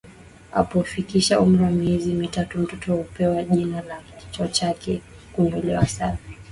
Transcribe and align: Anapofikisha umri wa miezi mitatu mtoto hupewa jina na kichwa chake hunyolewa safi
Anapofikisha 0.53 1.39
umri 1.39 1.63
wa 1.63 1.69
miezi 1.71 2.13
mitatu 2.13 2.59
mtoto 2.59 2.93
hupewa 2.95 3.43
jina 3.43 3.81
na 3.81 4.01
kichwa 4.01 4.47
chake 4.47 5.01
hunyolewa 5.35 5.87
safi 5.87 6.33